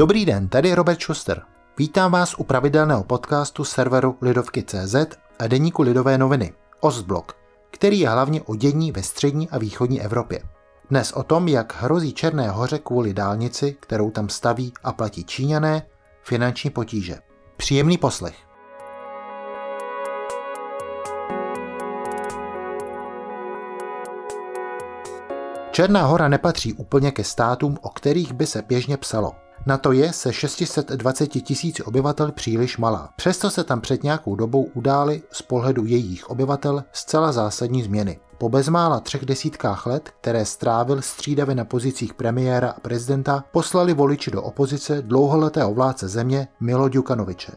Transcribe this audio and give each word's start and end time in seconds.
Dobrý 0.00 0.24
den, 0.26 0.48
tady 0.48 0.74
Robert 0.74 1.02
Schuster. 1.02 1.42
Vítám 1.78 2.12
vás 2.12 2.34
u 2.38 2.44
pravidelného 2.44 3.04
podcastu 3.04 3.64
serveru 3.64 4.18
Lidovky.cz 4.20 4.94
a 5.38 5.46
deníku 5.46 5.82
Lidové 5.82 6.18
noviny, 6.18 6.52
Ostblok, 6.80 7.36
který 7.70 8.00
je 8.00 8.08
hlavně 8.08 8.42
o 8.42 8.56
dění 8.56 8.92
ve 8.92 9.02
střední 9.02 9.50
a 9.50 9.58
východní 9.58 10.02
Evropě. 10.02 10.42
Dnes 10.90 11.12
o 11.12 11.22
tom, 11.22 11.48
jak 11.48 11.82
hrozí 11.82 12.12
Černé 12.12 12.50
hoře 12.50 12.78
kvůli 12.78 13.14
dálnici, 13.14 13.76
kterou 13.80 14.10
tam 14.10 14.28
staví 14.28 14.72
a 14.84 14.92
platí 14.92 15.24
Číňané, 15.24 15.82
finanční 16.22 16.70
potíže. 16.70 17.18
Příjemný 17.56 17.98
poslech. 17.98 18.36
Černá 25.70 26.02
hora 26.02 26.28
nepatří 26.28 26.72
úplně 26.72 27.12
ke 27.12 27.24
státům, 27.24 27.78
o 27.82 27.88
kterých 27.88 28.32
by 28.32 28.46
se 28.46 28.62
běžně 28.62 28.96
psalo. 28.96 29.32
Na 29.66 29.78
to 29.78 29.92
je 29.92 30.12
se 30.12 30.32
620 30.32 31.26
tisíci 31.26 31.82
obyvatel 31.82 32.32
příliš 32.32 32.78
malá. 32.78 33.08
Přesto 33.16 33.50
se 33.50 33.64
tam 33.64 33.80
před 33.80 34.02
nějakou 34.02 34.36
dobou 34.36 34.62
udály 34.74 35.22
z 35.32 35.42
pohledu 35.42 35.84
jejich 35.84 36.30
obyvatel 36.30 36.84
zcela 36.92 37.32
zásadní 37.32 37.82
změny. 37.82 38.20
Po 38.38 38.48
bezmála 38.48 39.00
třech 39.00 39.24
desítkách 39.24 39.86
let, 39.86 40.10
které 40.20 40.44
strávil 40.44 41.02
střídavě 41.02 41.54
na 41.54 41.64
pozicích 41.64 42.14
premiéra 42.14 42.70
a 42.70 42.80
prezidenta, 42.80 43.44
poslali 43.52 43.94
voliči 43.94 44.30
do 44.30 44.42
opozice 44.42 45.02
dlouholetého 45.02 45.74
vládce 45.74 46.08
země 46.08 46.48
Milo 46.60 46.88
Djukanoviče. 46.88 47.52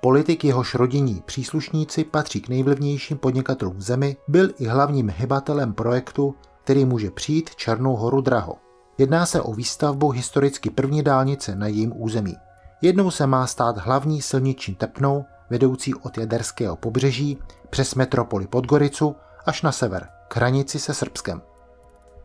Politik 0.00 0.44
jehož 0.44 0.74
rodinní 0.74 1.22
příslušníci 1.26 2.04
patří 2.04 2.40
k 2.40 2.48
nejvlivnějším 2.48 3.18
podnikatelům 3.18 3.76
v 3.76 3.82
zemi, 3.82 4.16
byl 4.28 4.50
i 4.58 4.66
hlavním 4.66 5.12
hybatelem 5.16 5.72
projektu, 5.72 6.34
který 6.64 6.84
může 6.84 7.10
přijít 7.10 7.50
Černou 7.56 7.96
horu 7.96 8.20
draho. 8.20 8.67
Jedná 8.98 9.26
se 9.26 9.40
o 9.40 9.52
výstavbu 9.52 10.10
historicky 10.10 10.70
první 10.70 11.02
dálnice 11.02 11.54
na 11.54 11.66
jejím 11.66 11.92
území. 11.96 12.36
Jednou 12.82 13.10
se 13.10 13.26
má 13.26 13.46
stát 13.46 13.78
hlavní 13.78 14.22
silniční 14.22 14.74
tepnou, 14.74 15.24
vedoucí 15.50 15.94
od 15.94 16.18
jaderského 16.18 16.76
pobřeží 16.76 17.38
přes 17.70 17.94
metropoli 17.94 18.46
Podgoricu 18.46 19.16
až 19.46 19.62
na 19.62 19.72
sever, 19.72 20.08
k 20.28 20.36
hranici 20.36 20.78
se 20.78 20.94
Srbskem. 20.94 21.42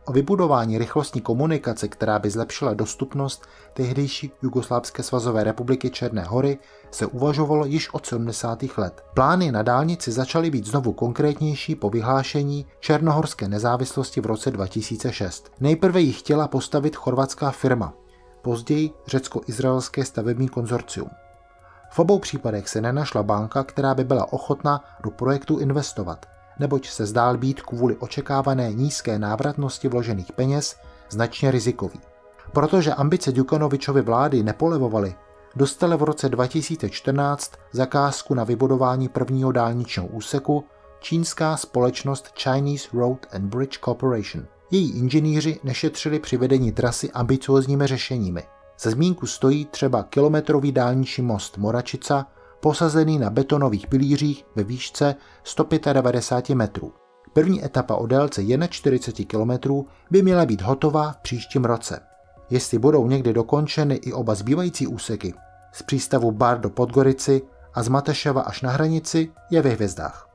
O 0.06 0.12
vybudování 0.12 0.78
rychlostní 0.78 1.20
komunikace, 1.20 1.88
která 1.88 2.18
by 2.18 2.30
zlepšila 2.30 2.74
dostupnost 2.74 3.46
tehdejší 3.72 4.32
Jugoslávské 4.42 5.02
svazové 5.02 5.44
republiky 5.44 5.90
Černé 5.90 6.24
hory, 6.24 6.58
se 6.90 7.06
uvažovalo 7.06 7.64
již 7.64 7.94
od 7.94 8.06
70. 8.06 8.62
let. 8.76 9.04
Plány 9.14 9.52
na 9.52 9.62
dálnici 9.62 10.12
začaly 10.12 10.50
být 10.50 10.66
znovu 10.66 10.92
konkrétnější 10.92 11.74
po 11.74 11.90
vyhlášení 11.90 12.66
černohorské 12.80 13.48
nezávislosti 13.48 14.20
v 14.20 14.26
roce 14.26 14.50
2006. 14.50 15.52
Nejprve 15.60 16.00
ji 16.00 16.12
chtěla 16.12 16.48
postavit 16.48 16.96
chorvatská 16.96 17.50
firma, 17.50 17.92
později 18.42 18.90
řecko-izraelské 19.06 20.04
stavební 20.04 20.48
konzorcium. 20.48 21.10
V 21.90 21.98
obou 21.98 22.18
případech 22.18 22.68
se 22.68 22.80
nenašla 22.80 23.22
banka, 23.22 23.64
která 23.64 23.94
by 23.94 24.04
byla 24.04 24.32
ochotná 24.32 24.84
do 25.02 25.10
projektu 25.10 25.58
investovat, 25.58 26.26
neboť 26.58 26.88
se 26.88 27.06
zdál 27.06 27.38
být 27.38 27.62
kvůli 27.62 27.96
očekávané 27.96 28.72
nízké 28.72 29.18
návratnosti 29.18 29.88
vložených 29.88 30.32
peněz 30.32 30.76
značně 31.10 31.50
rizikový. 31.50 32.00
Protože 32.52 32.94
ambice 32.94 33.32
Djukanovičovy 33.32 34.02
vlády 34.02 34.42
nepolevovaly, 34.42 35.14
dostala 35.56 35.96
v 35.96 36.02
roce 36.02 36.28
2014 36.28 37.52
zakázku 37.72 38.34
na 38.34 38.44
vybudování 38.44 39.08
prvního 39.08 39.52
dálničního 39.52 40.06
úseku 40.06 40.64
čínská 41.00 41.56
společnost 41.56 42.28
Chinese 42.38 42.88
Road 42.92 43.26
and 43.32 43.42
Bridge 43.42 43.78
Corporation. 43.84 44.46
Její 44.70 44.98
inženýři 44.98 45.60
nešetřili 45.64 46.18
při 46.18 46.36
vedení 46.36 46.72
trasy 46.72 47.10
ambiciozními 47.10 47.86
řešeními. 47.86 48.42
Za 48.78 48.90
zmínku 48.90 49.26
stojí 49.26 49.64
třeba 49.64 50.02
kilometrový 50.02 50.72
dálniční 50.72 51.24
most 51.24 51.58
Moračica, 51.58 52.26
posazený 52.64 53.18
na 53.18 53.30
betonových 53.30 53.86
pilířích 53.86 54.46
ve 54.56 54.64
výšce 54.64 55.14
195 55.42 56.54
metrů. 56.54 56.92
První 57.32 57.64
etapa 57.64 57.94
o 57.94 58.06
délce 58.06 58.42
41 58.68 59.58
km 59.58 59.84
by 60.10 60.22
měla 60.22 60.46
být 60.46 60.62
hotová 60.62 61.12
v 61.12 61.16
příštím 61.16 61.64
roce. 61.64 62.00
Jestli 62.50 62.78
budou 62.78 63.06
někdy 63.06 63.32
dokončeny 63.32 63.94
i 63.94 64.12
oba 64.12 64.34
zbývající 64.34 64.86
úseky, 64.86 65.34
z 65.72 65.82
přístavu 65.82 66.32
Bar 66.32 66.60
do 66.60 66.70
Podgorici 66.70 67.42
a 67.74 67.82
z 67.82 67.88
Mateševa 67.88 68.42
až 68.42 68.62
na 68.62 68.70
hranici, 68.70 69.32
je 69.50 69.62
ve 69.62 69.70
hvězdách. 69.70 70.28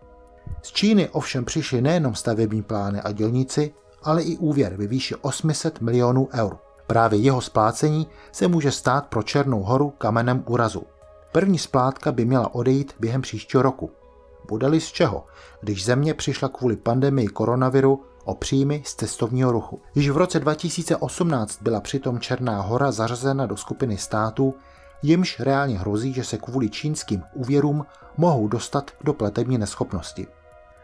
Z 0.62 0.72
Číny 0.72 1.10
ovšem 1.10 1.46
přišly 1.46 1.82
nejenom 1.82 2.16
stavební 2.16 2.62
plány 2.62 3.02
a 3.02 3.12
dělníci, 3.12 3.74
ale 4.04 4.24
i 4.24 4.38
úvěr 4.38 4.76
ve 4.76 4.88
výši 4.88 5.16
800 5.16 5.82
milionů 5.82 6.28
eur. 6.34 6.58
Právě 6.88 7.20
jeho 7.20 7.42
splácení 7.42 8.08
se 8.32 8.48
může 8.48 8.72
stát 8.72 9.08
pro 9.08 9.24
Černou 9.24 9.64
horu 9.64 9.90
kamenem 9.90 10.44
úrazu. 10.48 10.84
První 11.40 11.60
splátka 11.60 12.12
by 12.12 12.26
měla 12.26 12.56
odejít 12.56 12.94
během 13.00 13.22
příštího 13.22 13.64
roku. 13.64 13.92
Bude-li 14.48 14.82
z 14.82 14.88
čeho, 14.88 15.26
když 15.62 15.86
země 15.86 16.14
přišla 16.14 16.50
kvůli 16.50 16.76
pandemii 16.76 17.28
koronaviru 17.28 18.04
o 18.24 18.36
příjmy 18.36 18.84
z 18.86 18.96
cestovního 18.96 19.52
ruchu. 19.52 19.82
Již 19.96 20.10
v 20.10 20.18
roce 20.18 20.40
2018 20.40 21.62
byla 21.62 21.82
přitom 21.82 22.20
Černá 22.20 22.62
hora 22.62 22.92
zařazena 22.92 23.46
do 23.46 23.58
skupiny 23.58 23.98
států, 23.98 24.54
jimž 25.02 25.40
reálně 25.40 25.80
hrozí, 25.80 26.14
že 26.14 26.24
se 26.24 26.38
kvůli 26.38 26.70
čínským 26.70 27.24
úvěrům 27.34 27.86
mohou 28.18 28.48
dostat 28.48 28.92
do 29.04 29.14
platební 29.14 29.58
neschopnosti. 29.58 30.28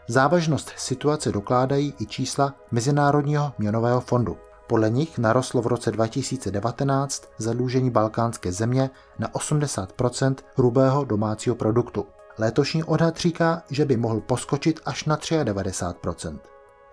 Závažnost 0.08 0.72
situace 0.76 1.32
dokládají 1.32 1.94
i 2.00 2.06
čísla 2.06 2.54
Mezinárodního 2.70 3.52
měnového 3.58 4.00
fondu. 4.00 4.36
Podle 4.66 4.90
nich 4.90 5.18
narostlo 5.18 5.62
v 5.62 5.66
roce 5.66 5.92
2019 5.92 7.24
zadlužení 7.38 7.90
balkánské 7.90 8.52
země 8.52 8.90
na 9.18 9.28
80% 9.28 10.34
hrubého 10.56 11.04
domácího 11.04 11.56
produktu. 11.56 12.06
Letošní 12.38 12.84
odhad 12.84 13.16
říká, 13.16 13.62
že 13.70 13.84
by 13.84 13.96
mohl 13.96 14.20
poskočit 14.20 14.80
až 14.84 15.04
na 15.04 15.16
93% 15.16 16.38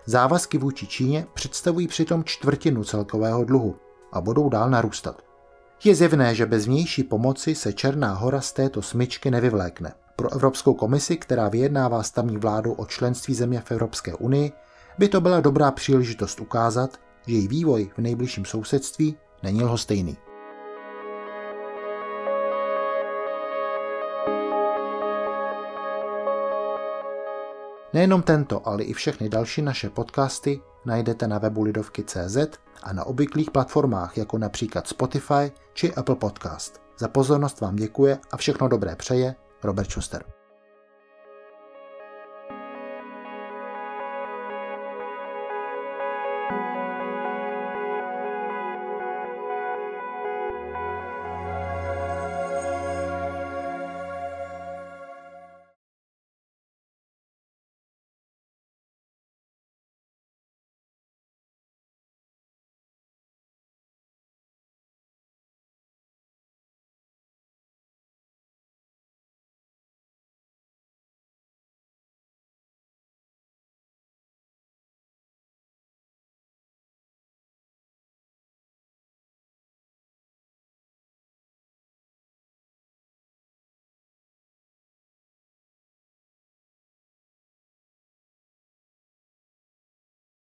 Závazky 0.06 0.58
vůči 0.58 0.86
Číně 0.86 1.26
představují 1.34 1.88
přitom 1.88 2.24
čtvrtinu 2.24 2.84
celkového 2.84 3.44
dluhu 3.44 3.76
a 4.12 4.20
budou 4.20 4.48
dál 4.48 4.70
narůstat. 4.70 5.22
Je 5.84 5.94
zjevné, 5.94 6.34
že 6.34 6.46
bez 6.46 6.66
vnější 6.66 7.02
pomoci 7.02 7.54
se 7.54 7.72
Černá 7.72 8.14
hora 8.14 8.40
z 8.40 8.52
této 8.52 8.82
smyčky 8.82 9.30
nevyvlékne. 9.30 9.92
Pro 10.16 10.32
Evropskou 10.32 10.74
komisi, 10.74 11.16
která 11.16 11.48
vyjednává 11.48 12.02
s 12.02 12.10
tamní 12.10 12.36
vládou 12.36 12.72
o 12.72 12.86
členství 12.86 13.34
země 13.34 13.60
v 13.60 13.70
Evropské 13.70 14.14
unii, 14.14 14.52
by 14.98 15.08
to 15.08 15.20
byla 15.20 15.40
dobrá 15.40 15.70
příležitost 15.70 16.40
ukázat, 16.40 16.98
že 17.26 17.34
její 17.34 17.48
vývoj 17.48 17.90
v 17.96 17.98
nejbližším 17.98 18.44
sousedství 18.44 19.16
není 19.42 19.64
lhostejný. 19.64 20.16
Nejenom 27.94 28.22
tento, 28.22 28.68
ale 28.68 28.82
i 28.82 28.92
všechny 28.92 29.28
další 29.28 29.62
naše 29.62 29.90
podcasty 29.90 30.60
najdete 30.84 31.28
na 31.28 31.38
webu 31.38 31.62
Lidovky.cz 31.62 32.36
a 32.82 32.92
na 32.92 33.04
obvyklých 33.04 33.50
platformách 33.50 34.18
jako 34.18 34.38
například 34.38 34.88
Spotify 34.88 35.52
či 35.74 35.94
Apple 35.94 36.16
Podcast. 36.16 36.82
Za 36.98 37.08
pozornost 37.08 37.60
vám 37.60 37.76
děkuje 37.76 38.18
a 38.32 38.36
všechno 38.36 38.68
dobré 38.68 38.96
přeje 38.96 39.34
Robert 39.62 39.90
Schuster. 39.90 40.33